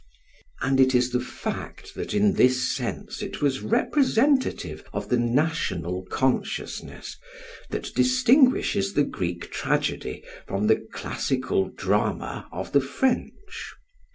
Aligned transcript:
And 0.61 0.79
it 0.79 0.95
is 0.95 1.11
the 1.11 1.19
fact 1.19 1.93
that 1.93 2.11
in 2.15 2.33
this 2.33 2.75
sense 2.75 3.21
it 3.21 3.39
was 3.39 3.61
representative 3.61 4.83
of 4.91 5.09
the 5.09 5.19
national 5.19 6.05
consciousness, 6.09 7.17
that 7.69 7.93
distinguishes 7.93 8.95
the 8.95 9.03
Greek 9.03 9.51
tragedy 9.51 10.23
from 10.47 10.65
the 10.65 10.83
classical 10.91 11.69
drama 11.69 12.49
of 12.51 12.71
the 12.71 12.81
French. 12.81 13.75